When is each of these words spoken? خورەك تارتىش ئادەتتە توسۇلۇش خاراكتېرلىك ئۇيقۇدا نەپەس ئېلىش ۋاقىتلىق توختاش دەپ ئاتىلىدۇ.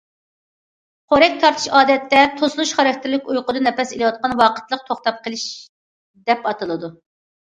خورەك 1.13 1.33
تارتىش 1.41 1.65
ئادەتتە 1.79 2.23
توسۇلۇش 2.39 2.71
خاراكتېرلىك 2.77 3.29
ئۇيقۇدا 3.33 3.61
نەپەس 3.65 3.93
ئېلىش 3.97 4.33
ۋاقىتلىق 4.39 4.87
توختاش 4.89 5.45
دەپ 6.31 6.49
ئاتىلىدۇ. 6.53 6.91